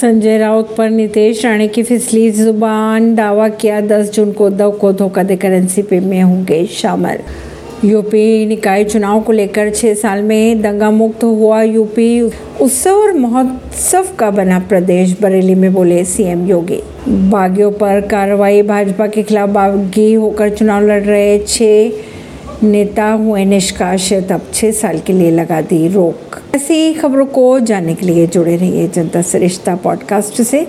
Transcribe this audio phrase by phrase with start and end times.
[0.00, 4.92] संजय राउत पर नीतीश राणे की फिसली, ज़ुबान, दावा किया 10 जून को उद्धव को
[4.92, 10.90] धोखा देकर एनसीपी में होंगे शामिल। यूपी निकाय चुनाव को लेकर छह साल में दंगा
[10.90, 17.70] मुक्त हुआ यूपी उत्सव और महोत्सव का बना प्रदेश, बरेली में बोले सीएम योगी। बागियों
[17.72, 22.07] पर कार्रवाई, भाजपा के खिलाफ बागी होकर चुनाव लड़ रहे छह
[22.62, 27.94] नेता हुए निष्कासित अब छह साल के लिए लगा दी रोक। ऐसी खबरों को जानने
[27.94, 30.68] के लिए जुड़े रहिए जनता सरिश्ता पॉडकास्ट से।